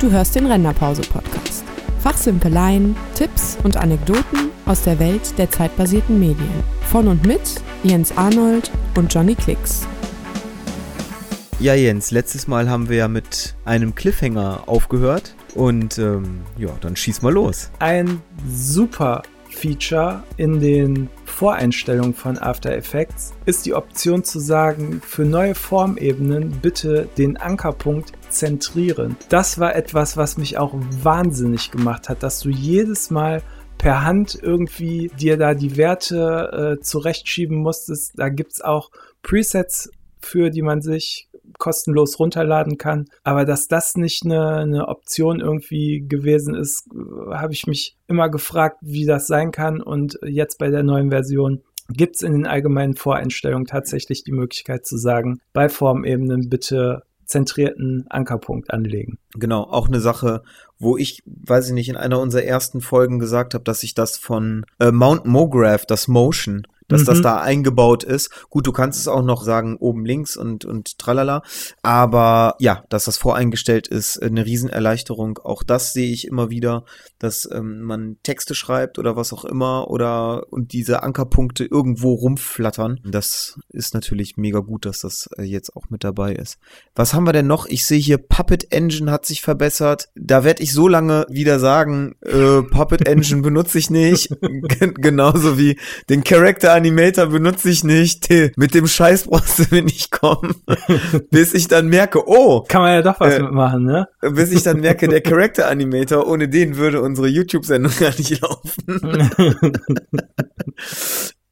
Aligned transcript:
Du 0.00 0.12
hörst 0.12 0.36
den 0.36 0.46
Renderpause-Podcast. 0.46 1.64
Fachsimpeleien, 1.98 2.94
Tipps 3.16 3.58
und 3.64 3.76
Anekdoten 3.76 4.50
aus 4.64 4.84
der 4.84 5.00
Welt 5.00 5.36
der 5.38 5.50
zeitbasierten 5.50 6.20
Medien. 6.20 6.62
Von 6.82 7.08
und 7.08 7.26
mit 7.26 7.40
Jens 7.82 8.16
Arnold 8.16 8.70
und 8.96 9.12
Johnny 9.12 9.34
Klicks. 9.34 9.88
Ja, 11.58 11.74
Jens, 11.74 12.12
letztes 12.12 12.46
Mal 12.46 12.70
haben 12.70 12.88
wir 12.88 12.96
ja 12.96 13.08
mit 13.08 13.56
einem 13.64 13.96
Cliffhanger 13.96 14.62
aufgehört. 14.66 15.34
Und 15.56 15.98
ähm, 15.98 16.42
ja, 16.56 16.70
dann 16.80 16.94
schieß 16.94 17.22
mal 17.22 17.32
los. 17.32 17.72
Ein 17.80 18.22
super 18.48 19.24
Feature 19.50 20.22
in 20.36 20.60
den 20.60 21.08
Voreinstellungen 21.24 22.14
von 22.14 22.38
After 22.38 22.70
Effects 22.72 23.32
ist 23.46 23.66
die 23.66 23.74
Option 23.74 24.22
zu 24.22 24.38
sagen, 24.38 25.00
für 25.04 25.24
neue 25.24 25.56
Formebenen 25.56 26.50
bitte 26.62 27.08
den 27.18 27.36
Ankerpunkt 27.36 28.12
zentrieren. 28.30 29.16
Das 29.28 29.58
war 29.58 29.74
etwas, 29.74 30.16
was 30.16 30.38
mich 30.38 30.58
auch 30.58 30.74
wahnsinnig 31.02 31.70
gemacht 31.70 32.08
hat, 32.08 32.22
dass 32.22 32.40
du 32.40 32.50
jedes 32.50 33.10
Mal 33.10 33.42
per 33.78 34.04
Hand 34.04 34.38
irgendwie 34.40 35.10
dir 35.18 35.36
da 35.36 35.54
die 35.54 35.76
Werte 35.76 36.76
äh, 36.78 36.82
zurechtschieben 36.82 37.56
musstest. 37.56 38.12
Da 38.16 38.28
gibt 38.28 38.52
es 38.52 38.60
auch 38.60 38.90
Presets 39.22 39.90
für, 40.20 40.50
die 40.50 40.62
man 40.62 40.82
sich 40.82 41.28
kostenlos 41.58 42.18
runterladen 42.18 42.76
kann. 42.76 43.06
Aber 43.22 43.44
dass 43.44 43.68
das 43.68 43.94
nicht 43.96 44.24
eine, 44.24 44.56
eine 44.56 44.88
Option 44.88 45.40
irgendwie 45.40 46.04
gewesen 46.06 46.54
ist, 46.54 46.88
habe 47.30 47.52
ich 47.52 47.66
mich 47.66 47.96
immer 48.06 48.28
gefragt, 48.28 48.78
wie 48.80 49.06
das 49.06 49.26
sein 49.26 49.50
kann. 49.52 49.80
Und 49.80 50.18
jetzt 50.26 50.58
bei 50.58 50.70
der 50.70 50.82
neuen 50.82 51.10
Version 51.10 51.62
gibt 51.90 52.16
es 52.16 52.22
in 52.22 52.32
den 52.32 52.46
allgemeinen 52.46 52.94
Voreinstellungen 52.94 53.66
tatsächlich 53.66 54.22
die 54.22 54.32
Möglichkeit 54.32 54.84
zu 54.84 54.98
sagen, 54.98 55.40
bei 55.52 55.68
Formebenen 55.68 56.48
bitte 56.50 57.02
zentrierten 57.28 58.06
Ankerpunkt 58.08 58.72
anlegen. 58.72 59.18
Genau, 59.34 59.62
auch 59.62 59.86
eine 59.86 60.00
Sache, 60.00 60.42
wo 60.78 60.96
ich, 60.96 61.22
weiß 61.26 61.68
ich 61.68 61.74
nicht, 61.74 61.88
in 61.88 61.96
einer 61.96 62.20
unserer 62.20 62.42
ersten 62.42 62.80
Folgen 62.80 63.18
gesagt 63.18 63.54
habe, 63.54 63.64
dass 63.64 63.82
ich 63.82 63.94
das 63.94 64.16
von 64.16 64.64
äh, 64.80 64.90
Mount 64.90 65.26
Mograph, 65.26 65.86
das 65.86 66.08
Motion, 66.08 66.66
dass 66.88 67.02
mhm. 67.02 67.06
das 67.06 67.22
da 67.22 67.40
eingebaut 67.40 68.02
ist. 68.02 68.30
Gut, 68.50 68.66
du 68.66 68.72
kannst 68.72 68.98
es 68.98 69.08
auch 69.08 69.22
noch 69.22 69.42
sagen, 69.42 69.76
oben 69.76 70.04
links 70.04 70.36
und, 70.36 70.64
und 70.64 70.98
tralala. 70.98 71.42
Aber 71.82 72.56
ja, 72.58 72.84
dass 72.88 73.04
das 73.04 73.18
voreingestellt 73.18 73.86
ist, 73.86 74.20
eine 74.22 74.44
Riesenerleichterung. 74.44 75.38
Auch 75.38 75.62
das 75.62 75.92
sehe 75.92 76.10
ich 76.10 76.26
immer 76.26 76.50
wieder, 76.50 76.84
dass 77.18 77.48
ähm, 77.52 77.82
man 77.82 78.16
Texte 78.22 78.54
schreibt 78.54 78.98
oder 78.98 79.16
was 79.16 79.32
auch 79.32 79.44
immer 79.44 79.90
oder 79.90 80.46
und 80.50 80.72
diese 80.72 81.02
Ankerpunkte 81.02 81.64
irgendwo 81.64 82.14
rumflattern. 82.14 83.00
Das 83.04 83.58
ist 83.68 83.94
natürlich 83.94 84.36
mega 84.36 84.60
gut, 84.60 84.86
dass 84.86 85.00
das 85.00 85.28
äh, 85.36 85.42
jetzt 85.42 85.76
auch 85.76 85.90
mit 85.90 86.04
dabei 86.04 86.34
ist. 86.34 86.58
Was 86.94 87.14
haben 87.14 87.26
wir 87.26 87.32
denn 87.32 87.46
noch? 87.46 87.66
Ich 87.66 87.86
sehe 87.86 87.98
hier 87.98 88.18
Puppet 88.18 88.72
Engine 88.72 89.10
hat 89.10 89.26
sich 89.26 89.42
verbessert. 89.42 90.08
Da 90.14 90.44
werde 90.44 90.62
ich 90.62 90.72
so 90.72 90.88
lange 90.88 91.26
wieder 91.28 91.58
sagen, 91.58 92.14
äh, 92.22 92.62
Puppet 92.62 93.06
Engine 93.06 93.42
benutze 93.42 93.78
ich 93.78 93.90
nicht. 93.90 94.30
Genauso 94.94 95.58
wie 95.58 95.78
den 96.08 96.24
Character 96.24 96.77
Animator 96.78 97.26
benutze 97.26 97.70
ich 97.70 97.84
nicht. 97.84 98.28
Mit 98.56 98.74
dem 98.74 98.86
Scheiß 98.86 99.24
brauchst 99.24 99.58
du 99.58 99.64
mir 99.70 99.82
nicht 99.82 100.10
kommen. 100.10 100.54
bis 101.30 101.52
ich 101.54 101.68
dann 101.68 101.88
merke, 101.88 102.26
oh. 102.26 102.64
Kann 102.68 102.82
man 102.82 102.94
ja 102.94 103.02
doch 103.02 103.18
was 103.20 103.34
äh, 103.34 103.42
mitmachen, 103.42 103.84
ne? 103.84 104.06
Bis 104.20 104.52
ich 104.52 104.62
dann 104.62 104.80
merke, 104.80 105.08
der 105.08 105.20
Character 105.28 105.68
Animator, 105.68 106.26
ohne 106.26 106.48
den 106.48 106.76
würde 106.76 107.02
unsere 107.02 107.28
YouTube-Sendung 107.28 107.92
gar 107.98 108.10
nicht 108.16 108.40
laufen. 108.40 109.30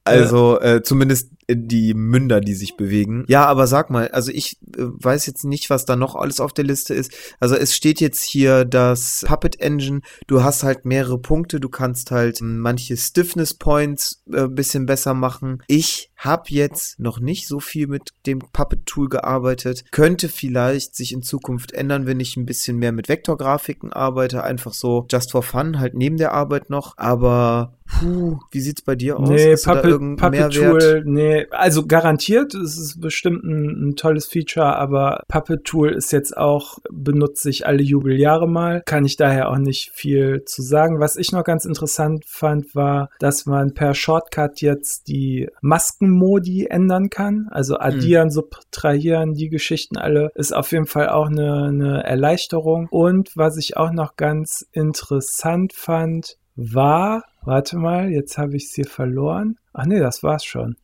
Also 0.06 0.60
äh, 0.60 0.82
zumindest 0.82 1.30
die 1.48 1.94
Münder, 1.94 2.40
die 2.40 2.54
sich 2.54 2.76
bewegen. 2.76 3.24
Ja, 3.28 3.46
aber 3.46 3.66
sag 3.66 3.90
mal, 3.90 4.08
also 4.08 4.32
ich 4.32 4.58
äh, 4.76 4.78
weiß 4.78 5.26
jetzt 5.26 5.44
nicht, 5.44 5.70
was 5.70 5.84
da 5.84 5.94
noch 5.94 6.16
alles 6.16 6.40
auf 6.40 6.52
der 6.52 6.64
Liste 6.64 6.94
ist. 6.94 7.12
Also 7.38 7.54
es 7.54 7.74
steht 7.74 8.00
jetzt 8.00 8.22
hier 8.22 8.64
das 8.64 9.24
Puppet 9.26 9.60
Engine. 9.60 10.00
Du 10.26 10.42
hast 10.42 10.64
halt 10.64 10.84
mehrere 10.84 11.18
Punkte. 11.18 11.60
Du 11.60 11.68
kannst 11.68 12.10
halt 12.10 12.40
manche 12.40 12.96
Stiffness 12.96 13.54
Points 13.54 14.22
äh, 14.32 14.48
bisschen 14.48 14.86
besser 14.86 15.14
machen. 15.14 15.62
Ich 15.68 16.10
habe 16.16 16.44
jetzt 16.48 16.98
noch 16.98 17.20
nicht 17.20 17.46
so 17.46 17.60
viel 17.60 17.86
mit 17.86 18.10
dem 18.26 18.40
Puppet 18.40 18.86
Tool 18.86 19.08
gearbeitet. 19.08 19.84
Könnte 19.92 20.28
vielleicht 20.28 20.96
sich 20.96 21.12
in 21.12 21.22
Zukunft 21.22 21.72
ändern, 21.72 22.06
wenn 22.06 22.20
ich 22.20 22.36
ein 22.36 22.46
bisschen 22.46 22.78
mehr 22.78 22.92
mit 22.92 23.08
Vektorgrafiken 23.08 23.92
arbeite. 23.92 24.42
Einfach 24.42 24.72
so 24.72 25.06
just 25.10 25.30
for 25.30 25.42
fun, 25.42 25.78
halt 25.78 25.94
neben 25.94 26.16
der 26.16 26.32
Arbeit 26.32 26.70
noch. 26.70 26.94
Aber 26.96 27.75
Puh, 27.86 28.38
wie 28.50 28.60
sieht's 28.60 28.82
bei 28.82 28.96
dir 28.96 29.18
aus? 29.18 29.28
Nee, 29.28 29.54
Puppet, 29.56 30.16
Puppet 30.16 30.52
Tool, 30.52 31.02
nee, 31.06 31.46
also 31.50 31.86
garantiert, 31.86 32.54
es 32.54 32.76
ist 32.76 33.00
bestimmt 33.00 33.44
ein, 33.44 33.90
ein, 33.90 33.96
tolles 33.96 34.26
Feature, 34.26 34.76
aber 34.76 35.22
Puppet 35.28 35.64
Tool 35.64 35.92
ist 35.92 36.12
jetzt 36.12 36.36
auch, 36.36 36.78
benutze 36.90 37.48
ich 37.48 37.66
alle 37.66 37.82
Jubeljahre 37.82 38.48
mal, 38.48 38.82
kann 38.84 39.04
ich 39.04 39.16
daher 39.16 39.50
auch 39.50 39.58
nicht 39.58 39.90
viel 39.92 40.44
zu 40.44 40.62
sagen. 40.62 41.00
Was 41.00 41.16
ich 41.16 41.32
noch 41.32 41.44
ganz 41.44 41.64
interessant 41.64 42.24
fand, 42.26 42.74
war, 42.74 43.10
dass 43.20 43.46
man 43.46 43.72
per 43.72 43.94
Shortcut 43.94 44.60
jetzt 44.60 45.08
die 45.08 45.48
Maskenmodi 45.60 46.66
ändern 46.66 47.08
kann, 47.08 47.48
also 47.50 47.74
mhm. 47.74 47.80
addieren, 47.80 48.28
mhm. 48.28 48.32
subtrahieren, 48.32 49.34
die 49.34 49.48
Geschichten 49.48 49.96
alle, 49.96 50.30
ist 50.34 50.54
auf 50.54 50.72
jeden 50.72 50.86
Fall 50.86 51.08
auch 51.08 51.26
eine, 51.26 51.64
eine 51.68 52.04
Erleichterung. 52.04 52.88
Und 52.90 53.30
was 53.36 53.56
ich 53.56 53.76
auch 53.76 53.92
noch 53.92 54.16
ganz 54.16 54.66
interessant 54.72 55.72
fand, 55.72 56.36
war, 56.56 57.24
warte 57.46 57.76
mal, 57.76 58.10
jetzt 58.10 58.38
habe 58.38 58.56
ich 58.56 58.64
es 58.64 58.74
hier 58.74 58.86
verloren. 58.86 59.56
Ach 59.72 59.86
nee, 59.86 60.00
das 60.00 60.22
war's 60.22 60.44
schon. 60.44 60.76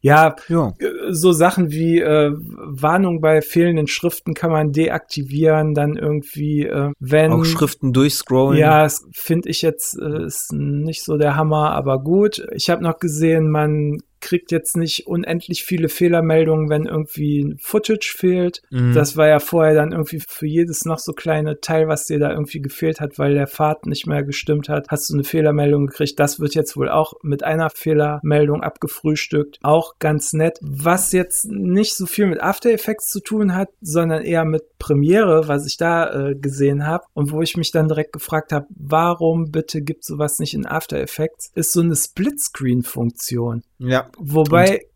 Ja, 0.00 0.36
ja, 0.48 0.74
äh, 0.78 1.12
so 1.12 1.32
Sachen 1.32 1.70
wie 1.70 2.00
äh, 2.00 2.32
Warnung 2.34 3.20
bei 3.20 3.40
fehlenden 3.40 3.86
Schriften 3.86 4.34
kann 4.34 4.50
man 4.50 4.72
deaktivieren, 4.72 5.74
dann 5.74 5.96
irgendwie, 5.96 6.66
äh, 6.66 6.90
wenn. 6.98 7.32
Auch 7.32 7.44
Schriften 7.44 7.92
durchscrollen. 7.92 8.58
Ja, 8.58 8.82
das 8.82 9.06
finde 9.12 9.48
ich 9.48 9.62
jetzt 9.62 9.98
äh, 9.98 10.24
ist 10.24 10.52
nicht 10.52 11.04
so 11.04 11.16
der 11.16 11.36
Hammer, 11.36 11.72
aber 11.72 12.02
gut. 12.02 12.44
Ich 12.52 12.70
habe 12.70 12.82
noch 12.82 12.98
gesehen, 12.98 13.50
man 13.50 13.98
kriegt 14.20 14.52
jetzt 14.52 14.76
nicht 14.76 15.06
unendlich 15.06 15.64
viele 15.64 15.88
Fehlermeldungen, 15.88 16.68
wenn 16.68 16.86
irgendwie 16.86 17.56
Footage 17.60 18.14
fehlt. 18.16 18.62
Mhm. 18.70 18.94
Das 18.94 19.16
war 19.16 19.28
ja 19.28 19.38
vorher 19.38 19.74
dann 19.74 19.92
irgendwie 19.92 20.20
für 20.26 20.46
jedes 20.46 20.84
noch 20.84 20.98
so 20.98 21.12
kleine 21.12 21.60
Teil, 21.60 21.88
was 21.88 22.06
dir 22.06 22.18
da 22.18 22.30
irgendwie 22.30 22.60
gefehlt 22.60 23.00
hat, 23.00 23.18
weil 23.18 23.34
der 23.34 23.46
Pfad 23.46 23.86
nicht 23.86 24.06
mehr 24.06 24.22
gestimmt 24.22 24.68
hat, 24.68 24.86
hast 24.88 25.10
du 25.10 25.14
eine 25.14 25.24
Fehlermeldung 25.24 25.86
gekriegt. 25.86 26.18
Das 26.18 26.40
wird 26.40 26.54
jetzt 26.54 26.76
wohl 26.76 26.88
auch 26.88 27.14
mit 27.22 27.42
einer 27.42 27.70
Fehlermeldung 27.70 28.62
abgefrühstückt. 28.62 29.58
Auch 29.62 29.98
ganz 29.98 30.32
nett. 30.32 30.58
Was 30.60 31.12
jetzt 31.12 31.46
nicht 31.50 31.94
so 31.94 32.06
viel 32.06 32.26
mit 32.26 32.42
After 32.42 32.70
Effects 32.70 33.08
zu 33.08 33.20
tun 33.20 33.54
hat, 33.54 33.68
sondern 33.80 34.22
eher 34.22 34.44
mit 34.44 34.78
Premiere, 34.78 35.48
was 35.48 35.66
ich 35.66 35.76
da 35.76 36.30
äh, 36.30 36.34
gesehen 36.34 36.86
habe 36.86 37.04
und 37.12 37.32
wo 37.32 37.42
ich 37.42 37.56
mich 37.56 37.70
dann 37.70 37.88
direkt 37.88 38.12
gefragt 38.12 38.52
habe, 38.52 38.66
warum 38.70 39.50
bitte 39.50 39.82
gibt 39.82 40.04
sowas 40.04 40.38
nicht 40.38 40.54
in 40.54 40.66
After 40.66 40.98
Effects, 40.98 41.50
ist 41.54 41.72
so 41.72 41.80
eine 41.80 41.94
Splitscreen-Funktion. 41.94 43.62
Ja. 43.78 44.09
Wobei 44.18 44.86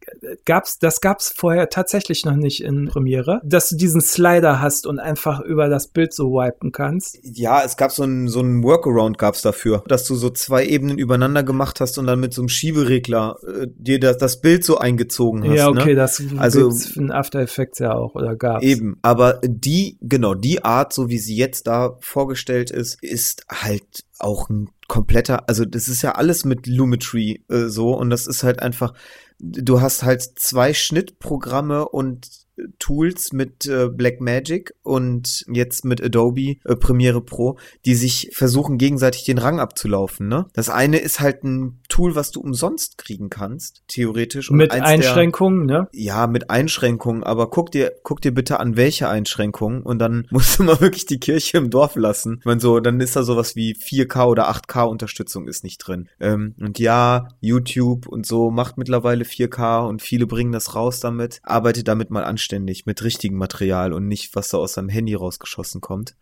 gab's, 0.44 0.78
das 0.78 1.00
gab's 1.00 1.32
vorher 1.34 1.68
tatsächlich 1.68 2.24
noch 2.24 2.36
nicht 2.36 2.62
in 2.62 2.86
Premiere, 2.86 3.40
dass 3.44 3.68
du 3.68 3.76
diesen 3.76 4.00
Slider 4.00 4.60
hast 4.60 4.86
und 4.86 4.98
einfach 4.98 5.40
über 5.40 5.68
das 5.68 5.88
Bild 5.88 6.14
so 6.14 6.32
wipen 6.32 6.72
kannst. 6.72 7.18
Ja, 7.22 7.62
es 7.64 7.76
gab 7.76 7.92
so 7.92 8.04
ein 8.04 8.28
so 8.28 8.40
ein 8.40 8.62
Workaround 8.62 9.18
gab's 9.18 9.42
dafür, 9.42 9.82
dass 9.88 10.04
du 10.04 10.14
so 10.14 10.30
zwei 10.30 10.66
Ebenen 10.66 10.98
übereinander 10.98 11.42
gemacht 11.42 11.80
hast 11.80 11.98
und 11.98 12.06
dann 12.06 12.20
mit 12.20 12.34
so 12.34 12.42
einem 12.42 12.48
Schieberegler 12.48 13.36
äh, 13.46 13.66
dir 13.68 14.00
das, 14.00 14.18
das 14.18 14.40
Bild 14.40 14.64
so 14.64 14.78
eingezogen 14.78 15.44
hast. 15.44 15.56
Ja, 15.56 15.68
okay, 15.68 15.90
ne? 15.90 15.94
das 15.94 16.22
also 16.36 16.72
in 16.96 17.10
After 17.10 17.40
Effects 17.40 17.78
ja 17.78 17.94
auch 17.94 18.14
oder 18.14 18.36
gab's. 18.36 18.64
Eben, 18.64 18.96
aber 19.02 19.40
die 19.44 19.98
genau 20.00 20.34
die 20.34 20.64
Art, 20.64 20.92
so 20.92 21.08
wie 21.08 21.18
sie 21.18 21.36
jetzt 21.36 21.66
da 21.66 21.96
vorgestellt 22.00 22.70
ist, 22.70 23.02
ist 23.02 23.46
halt 23.50 24.04
auch 24.18 24.48
ein 24.48 24.68
kompletter, 24.88 25.48
also 25.48 25.64
das 25.64 25.88
ist 25.88 26.02
ja 26.02 26.12
alles 26.12 26.44
mit 26.44 26.66
Lumetri 26.66 27.42
äh, 27.48 27.66
so 27.66 27.94
und 27.94 28.10
das 28.10 28.26
ist 28.26 28.42
halt 28.42 28.60
einfach, 28.60 28.94
du 29.38 29.80
hast 29.80 30.02
halt 30.02 30.22
zwei 30.38 30.74
Schnittprogramme 30.74 31.88
und 31.88 32.43
Tools 32.78 33.32
mit 33.32 33.66
äh, 33.66 33.88
Blackmagic 33.88 34.74
und 34.82 35.44
jetzt 35.48 35.84
mit 35.84 36.02
Adobe 36.02 36.56
äh, 36.64 36.76
Premiere 36.76 37.20
Pro, 37.20 37.58
die 37.84 37.94
sich 37.94 38.30
versuchen 38.32 38.78
gegenseitig 38.78 39.24
den 39.24 39.38
Rang 39.38 39.60
abzulaufen. 39.60 40.28
Ne? 40.28 40.46
Das 40.52 40.70
eine 40.70 40.98
ist 40.98 41.20
halt 41.20 41.44
ein 41.44 41.80
Tool, 41.88 42.14
was 42.14 42.30
du 42.30 42.40
umsonst 42.40 42.98
kriegen 42.98 43.30
kannst, 43.30 43.82
theoretisch. 43.88 44.50
Und 44.50 44.56
mit 44.56 44.72
Einschränkungen, 44.72 45.66
der, 45.68 45.80
ne? 45.80 45.88
Ja, 45.92 46.26
mit 46.26 46.50
Einschränkungen. 46.50 47.24
Aber 47.24 47.50
guck 47.50 47.72
dir, 47.72 47.92
guck 48.02 48.20
dir 48.20 48.32
bitte 48.32 48.60
an, 48.60 48.76
welche 48.76 49.08
Einschränkungen 49.08 49.82
und 49.82 49.98
dann 49.98 50.26
musst 50.30 50.58
du 50.58 50.64
mal 50.64 50.80
wirklich 50.80 51.06
die 51.06 51.18
Kirche 51.18 51.58
im 51.58 51.70
Dorf 51.70 51.96
lassen. 51.96 52.38
Ich 52.40 52.46
meine 52.46 52.60
so, 52.60 52.78
dann 52.80 53.00
ist 53.00 53.16
da 53.16 53.22
sowas 53.22 53.56
wie 53.56 53.74
4K 53.74 54.26
oder 54.26 54.50
8K 54.50 54.84
Unterstützung 54.84 55.48
ist 55.48 55.64
nicht 55.64 55.78
drin. 55.78 56.08
Ähm, 56.20 56.54
und 56.60 56.78
ja, 56.78 57.28
YouTube 57.40 58.06
und 58.06 58.26
so 58.26 58.50
macht 58.50 58.78
mittlerweile 58.78 59.24
4K 59.24 59.86
und 59.88 60.02
viele 60.02 60.26
bringen 60.26 60.52
das 60.52 60.74
raus 60.74 61.00
damit. 61.00 61.40
Arbeitet 61.42 61.88
damit 61.88 62.10
mal 62.10 62.24
an 62.24 62.38
anständig 62.44 62.84
mit 62.84 63.02
richtigem 63.02 63.38
Material 63.38 63.92
und 63.92 64.06
nicht, 64.06 64.34
was 64.34 64.48
da 64.48 64.58
aus 64.58 64.74
seinem 64.74 64.90
Handy 64.90 65.14
rausgeschossen 65.14 65.80
kommt, 65.80 66.14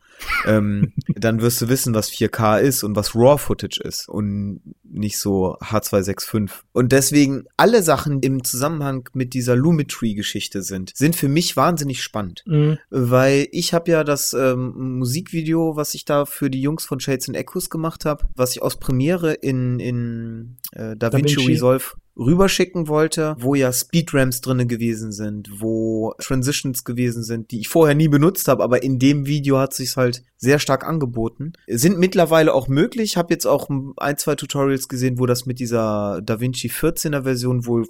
ähm, 0.46 0.92
dann 1.16 1.40
wirst 1.40 1.60
du 1.60 1.68
wissen, 1.68 1.94
was 1.94 2.10
4K 2.10 2.60
ist 2.60 2.84
und 2.84 2.94
was 2.94 3.14
RAW-Footage 3.14 3.80
ist 3.82 4.08
und 4.08 4.60
nicht 4.84 5.18
so 5.18 5.56
H265. 5.58 6.50
Und 6.72 6.92
deswegen 6.92 7.44
alle 7.56 7.82
Sachen 7.82 8.20
im 8.20 8.44
Zusammenhang 8.44 9.08
mit 9.14 9.34
dieser 9.34 9.56
Lumetri-Geschichte 9.56 10.62
sind, 10.62 10.92
sind 10.94 11.16
für 11.16 11.28
mich 11.28 11.56
wahnsinnig 11.56 12.02
spannend. 12.02 12.44
Mhm. 12.46 12.78
Weil 12.90 13.48
ich 13.50 13.74
habe 13.74 13.90
ja 13.90 14.04
das 14.04 14.32
ähm, 14.32 14.98
Musikvideo, 14.98 15.74
was 15.74 15.94
ich 15.94 16.04
da 16.04 16.24
für 16.24 16.50
die 16.50 16.62
Jungs 16.62 16.84
von 16.84 17.00
Shades 17.00 17.28
and 17.28 17.36
Echoes 17.36 17.68
gemacht 17.68 18.04
habe, 18.04 18.28
was 18.36 18.52
ich 18.52 18.62
aus 18.62 18.78
Premiere 18.78 19.32
in, 19.32 19.80
in 19.80 20.56
äh, 20.72 20.96
DaVinci, 20.96 21.36
da 21.36 21.42
Resolve 21.46 21.84
rüberschicken 22.16 22.88
wollte, 22.88 23.36
wo 23.38 23.54
ja 23.54 23.72
Speedrams 23.72 24.40
drinne 24.40 24.66
gewesen 24.66 25.12
sind, 25.12 25.60
wo 25.60 26.14
Transitions 26.18 26.84
gewesen 26.84 27.22
sind, 27.22 27.50
die 27.50 27.60
ich 27.60 27.68
vorher 27.68 27.94
nie 27.94 28.08
benutzt 28.08 28.48
habe, 28.48 28.62
aber 28.62 28.82
in 28.82 28.98
dem 28.98 29.26
Video 29.26 29.58
hat 29.58 29.74
sich's 29.74 29.96
halt 29.96 30.22
sehr 30.36 30.58
stark 30.58 30.84
angeboten. 30.86 31.52
Sind 31.66 31.98
mittlerweile 31.98 32.52
auch 32.54 32.68
möglich. 32.68 33.16
Habe 33.16 33.32
jetzt 33.32 33.46
auch 33.46 33.70
ein, 33.96 34.18
zwei 34.18 34.34
Tutorials 34.34 34.88
gesehen, 34.88 35.18
wo 35.18 35.26
das 35.26 35.46
mit 35.46 35.58
dieser 35.58 36.20
DaVinci 36.22 36.68
14er 36.68 37.22
Version 37.22 37.66
wohl 37.66 37.86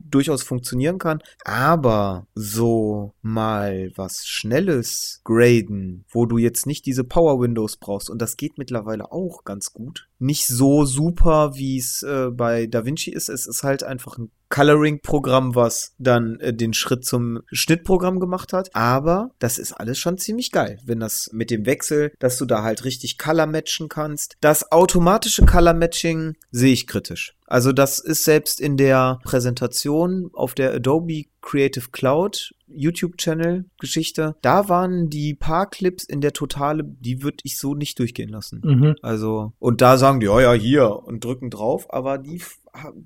durchaus 0.00 0.42
funktionieren 0.42 0.98
kann. 0.98 1.22
Aber 1.44 2.26
so 2.34 3.12
mal 3.22 3.92
was 3.96 4.26
Schnelles 4.26 5.20
graden, 5.24 6.04
wo 6.10 6.26
du 6.26 6.38
jetzt 6.38 6.66
nicht 6.66 6.86
diese 6.86 7.04
Power 7.04 7.40
Windows 7.40 7.76
brauchst, 7.76 8.10
und 8.10 8.20
das 8.20 8.36
geht 8.36 8.58
mittlerweile 8.58 9.12
auch 9.12 9.44
ganz 9.44 9.72
gut. 9.72 10.08
Nicht 10.18 10.46
so 10.46 10.84
super, 10.84 11.56
wie 11.56 11.78
es 11.78 12.02
äh, 12.02 12.30
bei 12.30 12.66
DaVinci 12.66 13.10
ist. 13.10 13.28
Es 13.28 13.46
ist 13.46 13.62
halt 13.64 13.82
einfach 13.82 14.18
ein 14.18 14.30
Coloring-Programm, 14.52 15.54
was 15.54 15.94
dann 15.98 16.38
äh, 16.40 16.52
den 16.52 16.74
Schritt 16.74 17.06
zum 17.06 17.40
Schnittprogramm 17.50 18.20
gemacht 18.20 18.52
hat. 18.52 18.68
Aber 18.74 19.30
das 19.38 19.58
ist 19.58 19.72
alles 19.72 19.98
schon 19.98 20.18
ziemlich 20.18 20.52
geil, 20.52 20.78
wenn 20.84 21.00
das 21.00 21.30
mit 21.32 21.50
dem 21.50 21.64
Wechsel, 21.64 22.12
dass 22.18 22.36
du 22.36 22.44
da 22.44 22.62
halt 22.62 22.84
richtig 22.84 23.16
Color 23.16 23.46
matchen 23.46 23.88
kannst. 23.88 24.36
Das 24.42 24.70
automatische 24.70 25.46
Color 25.46 25.72
Matching 25.72 26.36
sehe 26.50 26.74
ich 26.74 26.86
kritisch. 26.86 27.34
Also 27.52 27.72
das 27.72 27.98
ist 27.98 28.24
selbst 28.24 28.62
in 28.62 28.78
der 28.78 29.18
Präsentation 29.24 30.30
auf 30.32 30.54
der 30.54 30.72
Adobe 30.72 31.24
Creative 31.42 31.90
Cloud 31.92 32.54
YouTube-Channel 32.66 33.66
Geschichte. 33.78 34.36
Da 34.40 34.70
waren 34.70 35.10
die 35.10 35.34
paar 35.34 35.68
Clips 35.68 36.04
in 36.04 36.22
der 36.22 36.32
Totale, 36.32 36.82
die 36.82 37.22
würde 37.22 37.38
ich 37.42 37.58
so 37.58 37.74
nicht 37.74 37.98
durchgehen 37.98 38.30
lassen. 38.30 38.62
Mhm. 38.64 38.94
Also, 39.02 39.52
und 39.58 39.82
da 39.82 39.98
sagen 39.98 40.20
die, 40.20 40.26
ja, 40.26 40.40
ja, 40.40 40.52
hier 40.54 41.02
und 41.04 41.24
drücken 41.24 41.50
drauf, 41.50 41.92
aber 41.92 42.16
die 42.16 42.40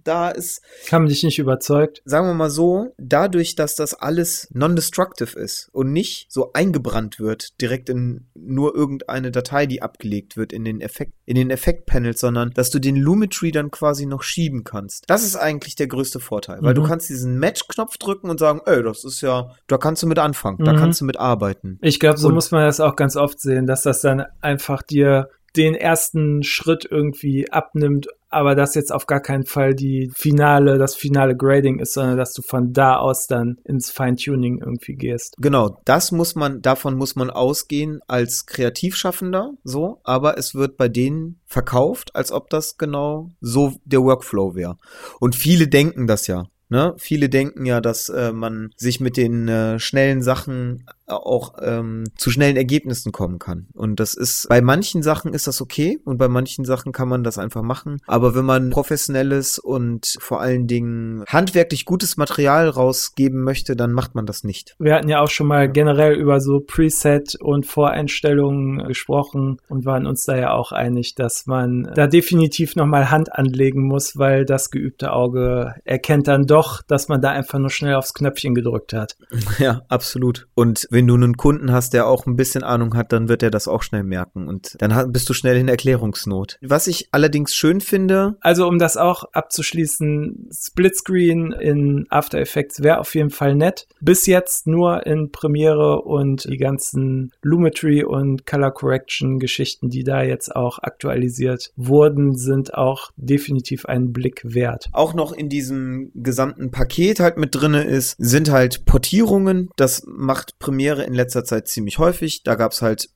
da 0.05 0.31
ist. 0.31 0.63
Haben 0.93 1.07
dich 1.07 1.25
nicht 1.25 1.39
überzeugt? 1.39 2.01
Sagen 2.05 2.29
wir 2.29 2.35
mal 2.35 2.51
so, 2.51 2.95
dadurch, 2.99 3.57
dass 3.57 3.75
das 3.75 3.95
alles 3.95 4.49
non-destructive 4.53 5.39
ist 5.39 5.69
und 5.73 5.93
nicht 5.93 6.27
so 6.31 6.53
eingebrannt 6.53 7.19
wird, 7.19 7.61
direkt 7.61 7.89
in 7.89 8.29
nur 8.35 8.75
irgendeine 8.75 9.33
Datei, 9.33 9.67
die 9.67 9.83
abgelegt 9.83 10.37
wird 10.37 10.53
in 10.53 10.65
den 10.65 10.81
Effekt, 10.81 11.15
in 11.25 11.35
den 11.35 11.51
Effektpanels, 11.51 12.21
sondern 12.21 12.51
dass 12.51 12.71
du 12.71 12.79
den 12.79 12.97
Lumetri 12.97 13.51
dann 13.51 13.71
quasi 13.71 14.07
noch 14.07 14.23
schieben 14.37 14.65
kannst. 14.65 15.05
Das 15.06 15.25
ist 15.25 15.37
eigentlich 15.37 15.77
der 15.77 15.87
größte 15.87 16.21
Vorteil, 16.21 16.59
weil 16.61 16.73
mhm. 16.73 16.83
du 16.83 16.83
kannst 16.83 17.09
diesen 17.09 17.38
Match-Knopf 17.38 17.97
drücken 17.97 18.29
und 18.29 18.38
sagen, 18.38 18.61
ey, 18.67 18.83
das 18.83 19.03
ist 19.03 19.23
ja, 19.23 19.53
da 19.67 19.79
kannst 19.79 20.03
du 20.03 20.06
mit 20.06 20.19
anfangen, 20.19 20.59
mhm. 20.61 20.65
da 20.67 20.75
kannst 20.75 21.00
du 21.00 21.06
mit 21.06 21.19
arbeiten. 21.19 21.79
Ich 21.81 21.99
glaube, 21.99 22.19
so 22.19 22.29
und 22.29 22.35
muss 22.35 22.50
man 22.50 22.67
das 22.67 22.79
auch 22.79 22.97
ganz 22.97 23.17
oft 23.17 23.41
sehen, 23.41 23.67
dass 23.67 23.83
das 23.83 24.03
dann 24.03 24.27
einfach 24.43 24.83
dir 24.83 25.31
den 25.56 25.75
ersten 25.75 26.43
Schritt 26.43 26.87
irgendwie 26.91 27.50
abnimmt, 27.50 28.09
aber 28.28 28.55
das 28.55 28.75
jetzt 28.75 28.93
auf 28.93 29.06
gar 29.06 29.20
keinen 29.20 29.44
Fall 29.44 29.75
die 29.75 30.11
finale, 30.14 30.78
das 30.78 30.94
finale 30.94 31.37
Grading 31.37 31.78
ist, 31.78 31.94
sondern 31.94 32.17
dass 32.17 32.32
du 32.32 32.43
von 32.43 32.73
da 32.73 32.96
aus 32.96 33.26
dann 33.26 33.58
ins 33.64 33.90
Feintuning 33.90 34.61
irgendwie 34.61 34.94
gehst. 34.94 35.37
Genau, 35.38 35.81
das 35.84 36.12
muss 36.12 36.34
man, 36.34 36.62
davon 36.62 36.96
muss 36.96 37.17
man 37.17 37.31
ausgehen 37.31 38.00
als 38.06 38.46
Kreativschaffender, 38.46 39.52
so, 39.64 40.00
aber 40.05 40.38
es 40.38 40.55
wird 40.55 40.76
bei 40.76 40.88
denen 40.88 41.40
verkauft, 41.46 42.14
als 42.14 42.32
ob 42.32 42.50
das 42.50 42.76
genau 42.78 43.31
so 43.40 43.75
der 43.84 44.02
Workflow 44.02 44.55
wäre. 44.55 44.78
Und 45.20 45.34
viele 45.37 45.69
denken 45.69 46.06
das 46.06 46.26
ja. 46.26 46.46
Ne? 46.69 46.94
Viele 46.99 47.28
denken 47.28 47.64
ja, 47.64 47.81
dass 47.81 48.08
äh, 48.08 48.32
man 48.32 48.70
sich 48.76 48.99
mit 48.99 49.17
den 49.17 49.46
äh, 49.46 49.78
schnellen 49.78 50.20
Sachen 50.20 50.84
auch 51.06 51.55
ähm, 51.62 52.05
zu 52.17 52.31
schnellen 52.31 52.56
Ergebnissen 52.56 53.12
kommen 53.12 53.38
kann. 53.38 53.67
Und 53.75 54.00
das 54.00 54.14
ist, 54.14 54.49
bei 54.49 54.61
manchen 54.61 55.03
Sachen 55.03 55.35
ist 55.35 55.47
das 55.47 55.61
okay 55.61 55.99
und 56.05 56.19
bei 56.19 56.29
manchen 56.29 56.64
Sachen 56.64 56.93
kann 56.93 57.08
man 57.08 57.23
das 57.23 57.38
einfach 57.38 57.62
machen. 57.62 58.00
Aber 58.06 58.35
wenn 58.35 58.44
man 58.44 58.70
professionelles 58.70 59.58
und 59.58 60.17
vor 60.19 60.41
allen 60.41 60.67
Dingen 60.67 61.25
handwerklich 61.29 61.85
gutes 61.85 62.17
Material 62.17 62.69
rausgeben 62.69 63.43
möchte, 63.43 63.76
dann 63.76 63.93
macht 63.93 64.14
man 64.14 64.26
das 64.26 64.44
nicht. 64.44 64.75
Wir 64.79 64.94
hatten 64.94 65.08
ja 65.08 65.20
auch 65.20 65.31
schon 65.31 65.47
mal 65.47 65.70
generell 65.70 66.14
über 66.14 66.41
so 66.41 66.61
Preset 66.61 67.37
und 67.41 67.67
Voreinstellungen 67.67 68.87
gesprochen 68.88 69.59
und 69.69 69.85
waren 69.85 70.06
uns 70.06 70.25
da 70.25 70.37
ja 70.37 70.52
auch 70.52 70.73
einig, 70.73 71.14
dass 71.14 71.47
man 71.47 71.91
da 71.94 72.06
definitiv 72.06 72.76
nochmal 72.76 73.11
Hand 73.11 73.32
anlegen 73.32 73.82
muss, 73.87 74.19
weil 74.19 74.44
das 74.44 74.70
geübte 74.70 75.12
Auge 75.12 75.75
erkennt 75.85 76.29
dann 76.29 76.47
doch, 76.47 76.82
dass 76.82 77.09
man 77.09 77.20
da 77.20 77.31
einfach 77.31 77.59
nur 77.59 77.70
schnell 77.70 77.94
aufs 77.94 78.14
Knöpfchen 78.14 78.55
gedrückt 78.55 78.93
hat. 78.93 79.17
Ja, 79.59 79.82
absolut. 79.88 80.49
Und 80.55 80.87
wenn 80.97 81.07
du 81.07 81.15
einen 81.15 81.37
Kunden 81.37 81.73
hast, 81.73 81.93
der 81.93 82.07
auch 82.07 82.25
ein 82.25 82.37
bisschen 82.37 82.63
Ahnung 82.63 82.97
hat, 82.97 83.13
dann 83.13 83.29
wird 83.29 83.43
er 83.43 83.51
das 83.51 83.69
auch 83.69 83.83
schnell 83.83 84.03
merken 84.03 84.49
und 84.49 84.77
dann 84.79 85.13
bist 85.13 85.29
du 85.29 85.35
schnell 85.35 85.59
in 85.59 85.69
Erklärungsnot. 85.69 86.57
Was 86.63 86.87
ich 86.87 87.09
allerdings 87.13 87.55
schön 87.55 87.83
finde. 87.83 88.37
Also 88.41 88.67
um 88.67 88.79
das 88.79 88.97
auch 88.97 89.25
abzuschließen, 89.33 90.49
Splitscreen 90.51 91.53
in 91.53 92.07
After 92.09 92.39
Effects 92.39 92.83
wäre 92.83 92.99
auf 92.99 93.15
jeden 93.15 93.29
Fall 93.29 93.55
nett. 93.55 93.87
Bis 94.01 94.25
jetzt 94.25 94.67
nur 94.67 95.05
in 95.05 95.31
Premiere 95.33 96.01
und 96.01 96.45
die 96.49 96.57
ganzen 96.57 97.31
Lumetri 97.43 98.03
und 98.03 98.47
Color 98.47 98.71
Correction 98.71 99.39
Geschichten, 99.39 99.91
die 99.91 100.03
da 100.03 100.23
jetzt 100.23 100.57
auch 100.57 100.79
aktualisiert 100.79 101.73
wurden, 101.77 102.35
sind 102.35 102.73
auch 102.73 103.11
definitiv 103.17 103.85
einen 103.85 104.15
Blick 104.15 104.41
wert. 104.45 104.89
Auch 104.93 105.13
noch 105.13 105.33
in 105.33 105.51
diesem 105.51 106.11
gesamten 106.15 106.71
Paket 106.71 107.21
halt 107.21 107.37
mit 107.37 107.55
drinne 107.55 107.85
ist, 107.85 108.17
sind 108.19 108.51
halt 108.51 108.87
Portierungen. 108.87 109.69
Das 109.77 110.03
macht 110.07 110.59
Premiere 110.59 110.86
Premiere 110.87 111.05
in 111.05 111.15
letzter 111.15 111.44
Zeit 111.44 111.69
ziemlich 111.69 111.99
häufig. 111.99 112.43
Da 112.44 112.55
gab 112.55 112.73
es 112.73 112.83
halt 112.83 113.11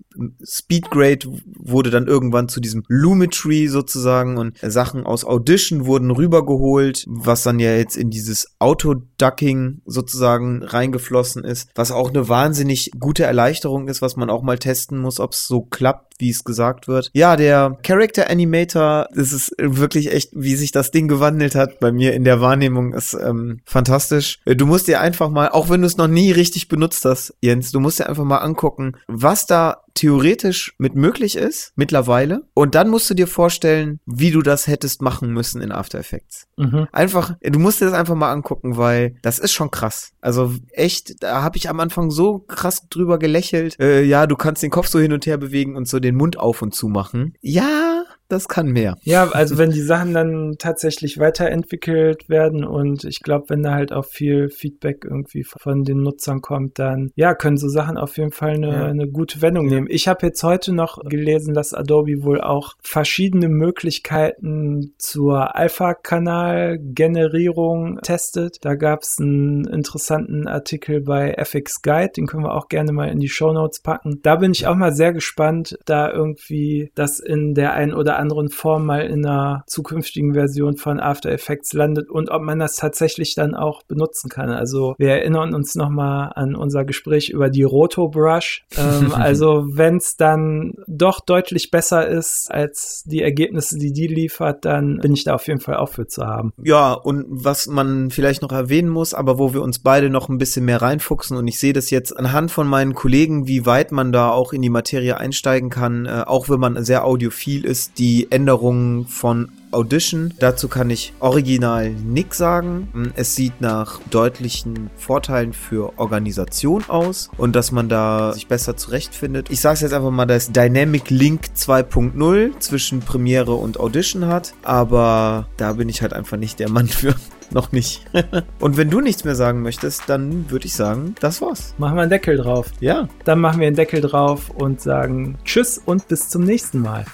Speedgrade, 0.45 1.27
wurde 1.47 1.91
dann 1.91 2.07
irgendwann 2.07 2.49
zu 2.49 2.61
diesem 2.61 2.83
Lumetri 2.89 3.69
sozusagen 3.69 4.39
und 4.39 4.59
Sachen 4.61 5.07
aus 5.07 5.25
Audition 5.25 5.87
wurden 5.87 6.11
rübergeholt, 6.11 7.05
was 7.07 7.43
dann 7.45 7.61
ja 7.61 7.77
jetzt 7.77 7.97
in 7.97 8.11
dieses 8.11 8.57
Autoducking 8.59 9.83
sozusagen 9.87 10.63
reingeflossen 10.63 11.45
ist, 11.45 11.69
was 11.75 11.93
auch 11.93 12.11
eine 12.11 12.29
wahnsinnig 12.29 12.91
gute 12.99 13.25
Erleichterung 13.25 13.87
ist, 13.89 14.03
was 14.03 14.17
man 14.17 14.31
auch 14.31 14.43
mal 14.43 14.59
testen 14.59 14.99
muss, 14.99 15.21
ob 15.21 15.33
es 15.33 15.47
so 15.47 15.63
klappt, 15.63 16.10
wie 16.21 16.31
es 16.31 16.45
gesagt 16.45 16.89
wird. 16.89 17.11
Ja, 17.13 17.37
der 17.37 17.79
Character 17.83 18.31
Animator, 18.31 19.09
das 19.15 19.33
ist 19.33 19.55
wirklich 19.59 20.13
echt, 20.13 20.31
wie 20.35 20.55
sich 20.55 20.73
das 20.73 20.91
Ding 20.91 21.09
gewandelt 21.09 21.55
hat 21.55 21.81
bei 21.81 21.93
mir 21.93 22.15
in 22.15 22.25
der 22.25 22.41
Wahrnehmung, 22.41 22.95
ist 22.95 23.15
ähm, 23.15 23.61
fantastisch. 23.65 24.41
Du 24.45 24.67
musst 24.67 24.89
dir 24.89 25.01
einfach 25.01 25.31
mal, 25.31 25.49
auch 25.49 25.69
wenn 25.69 25.81
du 25.81 25.87
es 25.87 25.97
noch 25.97 26.09
nie 26.09 26.33
richtig 26.33 26.69
benutzt 26.69 27.05
hast, 27.05 27.35
Jens, 27.41 27.73
du 27.73 27.81
musst 27.81 27.99
dir 27.99 28.09
einfach 28.09 28.25
mal 28.25 28.39
angucken, 28.39 28.97
was 29.07 29.47
da 29.47 29.83
theoretisch 29.95 30.75
mit 30.79 30.95
möglich 30.95 31.37
ist, 31.37 31.73
mittlerweile. 31.77 32.45
Und 32.55 32.75
dann 32.75 32.89
musst 32.89 33.11
du 33.11 33.15
dir 33.15 33.27
vorstellen, 33.27 34.01
wie 34.07 34.31
du 34.31 34.43
das 34.43 34.67
hättest 34.67 35.03
machen 35.03 35.33
müssen 35.33 35.61
in 35.61 35.73
After 35.73 35.99
Effects. 35.99 36.47
Mhm. 36.57 36.87
Einfach, 36.93 37.35
du 37.43 37.59
musst 37.59 37.81
dir 37.81 37.87
das 37.87 37.95
einfach 37.95 38.15
mal 38.15 38.33
angucken, 38.33 38.77
weil 38.77 39.17
das 39.23 39.39
ist 39.39 39.53
schon 39.53 39.71
krass. 39.71 40.13
Also 40.21 40.55
echt, 40.73 41.23
da 41.23 41.43
habe 41.43 41.57
ich 41.57 41.69
am 41.69 41.81
Anfang 41.81 42.11
so 42.11 42.39
krass 42.39 42.89
drüber 42.89 43.19
gelächelt. 43.19 43.79
Äh, 43.81 44.03
ja, 44.03 44.27
du 44.27 44.37
kannst 44.37 44.63
den 44.63 44.71
Kopf 44.71 44.87
so 44.87 44.99
hin 44.99 45.13
und 45.13 45.27
her 45.27 45.39
bewegen 45.39 45.77
und 45.77 45.89
so 45.89 45.99
den 45.99 46.10
Mund 46.17 46.39
auf 46.39 46.63
und 46.63 46.75
zu 46.75 46.89
machen. 46.89 47.35
Ja, 47.41 48.05
das 48.31 48.49
kann 48.49 48.69
mehr. 48.69 48.97
Ja, 49.03 49.29
also 49.31 49.59
wenn 49.59 49.71
die 49.71 49.83
Sachen 49.83 50.15
dann 50.15 50.55
tatsächlich 50.59 51.19
weiterentwickelt 51.19 52.29
werden 52.29 52.65
und 52.65 53.05
ich 53.05 53.21
glaube, 53.21 53.47
wenn 53.49 53.63
da 53.63 53.75
halt 53.75 53.93
auch 53.93 54.05
viel 54.05 54.49
Feedback 54.49 55.05
irgendwie 55.05 55.45
von 55.45 55.85
den 55.85 56.03
Nutzern 56.03 56.41
kommt, 56.41 56.79
dann 56.79 57.11
ja, 57.17 57.35
können 57.35 57.57
so 57.57 57.69
Sachen 57.69 57.97
auf 57.97 58.17
jeden 58.17 58.31
Fall 58.31 58.55
eine, 58.55 58.73
ja. 58.73 58.87
eine 58.87 59.09
gute 59.09 59.43
Wendung 59.43 59.69
ja. 59.69 59.75
nehmen. 59.75 59.89
Ich 59.91 60.07
habe 60.09 60.27
jetzt 60.27 60.43
heute 60.43 60.73
noch 60.73 60.99
gelesen, 61.05 61.55
dass 61.55 61.75
Adobe 61.75 62.23
wohl 62.23 62.41
auch 62.41 62.75
verschiedene 62.81 63.49
Möglichkeiten 63.49 64.95
zur 64.99 65.57
Alpha-Kanal-Generierung 65.57 67.99
testet. 68.03 68.59
Da 68.63 68.77
gab 68.77 69.03
es 69.03 69.17
einen 69.19 69.67
interessanten 69.67 70.47
Artikel 70.47 71.01
bei 71.01 71.33
FX 71.33 71.83
Guide, 71.83 72.13
den 72.17 72.27
können 72.27 72.45
wir 72.45 72.55
auch 72.55 72.69
gerne 72.69 72.93
mal 72.93 73.09
in 73.09 73.19
die 73.19 73.29
Show 73.29 73.53
Notes 73.53 73.81
packen. 73.81 74.21
Da 74.23 74.37
bin 74.37 74.53
ich 74.53 74.67
auch 74.67 74.77
mal 74.77 74.93
sehr 74.93 75.13
gespannt, 75.13 75.77
da 75.85 76.11
irgendwie 76.11 76.91
das 76.95 77.19
in 77.19 77.55
der 77.55 77.75
einen 77.75 77.95
oder 77.95 78.20
anderen 78.21 78.51
Form 78.51 78.87
mal 78.87 79.07
in 79.07 79.25
einer 79.25 79.65
zukünftigen 79.67 80.35
Version 80.35 80.77
von 80.77 81.01
After 81.01 81.31
Effects 81.31 81.73
landet 81.73 82.11
und 82.11 82.31
ob 82.31 82.43
man 82.43 82.59
das 82.59 82.77
tatsächlich 82.77 83.35
dann 83.35 83.55
auch 83.55 83.83
benutzen 83.83 84.29
kann. 84.29 84.51
Also 84.51 84.95
wir 84.99 85.11
erinnern 85.11 85.55
uns 85.55 85.75
nochmal 85.75 86.33
an 86.35 86.55
unser 86.55 86.85
Gespräch 86.85 87.31
über 87.31 87.51
die 87.51 87.63
Roto 87.63 88.09
Brush. 88.09 88.65
Ähm, 88.77 89.13
also 89.15 89.65
wenn 89.73 89.97
es 89.97 90.17
dann 90.17 90.75
doch 90.87 91.21
deutlich 91.21 91.71
besser 91.71 92.07
ist 92.07 92.51
als 92.51 93.05
die 93.07 93.23
Ergebnisse, 93.23 93.79
die 93.79 93.93
die 93.93 94.07
liefert, 94.07 94.65
dann 94.65 94.99
bin 94.99 95.13
ich 95.13 95.25
da 95.25 95.35
auf 95.35 95.47
jeden 95.47 95.61
Fall 95.61 95.77
auch 95.77 95.89
für 95.89 96.07
zu 96.07 96.27
haben. 96.27 96.53
Ja, 96.63 96.93
und 96.93 97.25
was 97.29 97.67
man 97.67 98.11
vielleicht 98.11 98.43
noch 98.43 98.53
erwähnen 98.53 98.89
muss, 98.89 99.15
aber 99.15 99.39
wo 99.39 99.55
wir 99.55 99.63
uns 99.63 99.79
beide 99.79 100.11
noch 100.11 100.29
ein 100.29 100.39
bisschen 100.39 100.65
mehr 100.65 100.83
reinfuchsen 100.83 101.37
und 101.37 101.49
ich 101.49 101.59
sehe 101.59 101.73
das 101.73 101.91
jetzt 101.91 102.17
anhand 102.17 102.51
von 102.51 102.67
meinen 102.67 102.95
Kollegen, 102.95 103.47
wie 103.47 103.65
weit 103.67 103.93
man 103.93 104.13
da 104.13 104.31
auch 104.31 104.53
in 104.53 104.63
die 104.63 104.71
Materie 104.71 105.17
einsteigen 105.17 105.71
kann, 105.71 106.07
äh, 106.07 106.25
auch 106.27 106.49
wenn 106.49 106.61
man 106.61 106.83
sehr 106.85 107.05
audiophil 107.05 107.65
ist, 107.65 107.99
die 108.11 108.33
Änderungen 108.33 109.07
von 109.07 109.53
Audition. 109.71 110.35
Dazu 110.41 110.67
kann 110.67 110.91
ich 110.91 111.13
original 111.21 111.91
nix 111.91 112.39
sagen. 112.39 113.13
Es 113.15 113.37
sieht 113.37 113.61
nach 113.61 114.01
deutlichen 114.11 114.91
Vorteilen 114.97 115.53
für 115.53 115.97
Organisation 115.97 116.83
aus 116.89 117.31
und 117.37 117.55
dass 117.55 117.71
man 117.71 117.89
da 117.89 118.33
sich 118.33 118.49
besser 118.49 118.77
zurechtfindet. 118.77 119.49
Ich 119.51 119.61
sage 119.61 119.75
es 119.75 119.81
jetzt 119.83 119.93
einfach 119.93 120.11
mal, 120.11 120.27
dass 120.27 120.51
Dynamic 120.51 121.11
Link 121.11 121.51
2.0 121.57 122.59
zwischen 122.59 122.99
Premiere 122.99 123.55
und 123.55 123.79
Audition 123.79 124.27
hat, 124.27 124.55
aber 124.65 125.47
da 125.57 125.75
bin 125.75 125.89
ich 125.89 126.03
halt 126.03 126.15
einfach 126.15 126.37
nicht 126.37 126.59
der 126.59 126.69
Mann 126.69 126.89
für. 126.89 127.15
Noch 127.53 127.73
nicht. 127.73 128.05
und 128.61 128.77
wenn 128.77 128.91
du 128.91 129.01
nichts 129.01 129.25
mehr 129.25 129.35
sagen 129.35 129.63
möchtest, 129.63 130.09
dann 130.09 130.49
würde 130.51 130.67
ich 130.67 130.75
sagen, 130.75 131.17
das 131.21 131.43
war's. 131.43 131.75
Machen 131.79 131.97
wir 131.97 132.03
einen 132.03 132.11
Deckel 132.11 132.37
drauf. 132.37 132.71
Ja. 132.81 133.09
Dann 133.25 133.41
machen 133.41 133.61
wir 133.61 133.67
einen 133.67 133.75
Deckel 133.77 134.01
drauf 134.01 134.51
und 134.51 134.81
sagen 134.81 135.37
Tschüss 135.45 135.81
und 135.85 136.07
bis 136.07 136.29
zum 136.29 136.45
nächsten 136.45 136.81
Mal. 136.81 137.05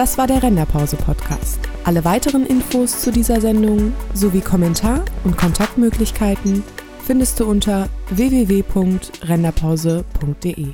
Das 0.00 0.16
war 0.16 0.26
der 0.26 0.42
Renderpause-Podcast. 0.42 1.58
Alle 1.84 2.06
weiteren 2.06 2.46
Infos 2.46 3.02
zu 3.02 3.12
dieser 3.12 3.42
Sendung 3.42 3.92
sowie 4.14 4.40
Kommentar- 4.40 5.04
und 5.24 5.36
Kontaktmöglichkeiten 5.36 6.62
findest 7.04 7.38
du 7.38 7.44
unter 7.44 7.90
www.renderpause.de. 8.08 10.68